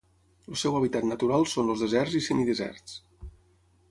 El 0.51 0.55
seu 0.61 0.77
hàbitat 0.77 1.05
natural 1.09 1.45
són 1.51 1.69
els 1.75 1.85
deserts 1.85 2.17
i 2.19 2.23
semideserts. 2.29 2.97